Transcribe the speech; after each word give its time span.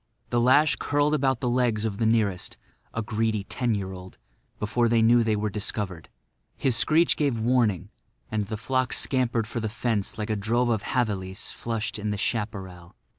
The 0.31 0.41
lash 0.41 0.77
curled 0.77 1.13
about 1.13 1.41
the 1.41 1.47
legs 1.47 1.85
of 1.85 1.99
the 1.99 2.07
nearest—a 2.07 3.03
greedy 3.03 3.43
ten 3.43 3.75
year 3.75 3.91
old—before 3.91 4.89
they 4.89 5.03
knew 5.03 5.23
they 5.23 5.35
were 5.35 5.51
discovered. 5.51 6.09
His 6.57 6.75
screech 6.75 7.15
gave 7.15 7.37
warning; 7.37 7.91
and 8.31 8.47
the 8.47 8.57
flock 8.57 8.93
scampered 8.93 9.45
for 9.45 9.59
the 9.59 9.69
fence 9.69 10.17
like 10.17 10.31
a 10.31 10.35
drove 10.35 10.69
of 10.69 10.85
javelis 10.93 11.51
flushed 11.51 11.99
in 11.99 12.09
the 12.09 12.17
chaparral. 12.17 12.95